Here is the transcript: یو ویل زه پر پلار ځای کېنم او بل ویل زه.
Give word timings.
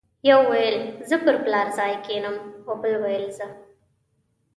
یو 0.29 0.39
ویل 0.51 0.77
زه 1.09 1.15
پر 1.23 1.35
پلار 1.43 1.67
ځای 1.77 1.93
کېنم 2.05 2.35
او 2.67 2.73
بل 2.81 2.93
ویل 3.03 3.25
زه. 3.37 3.47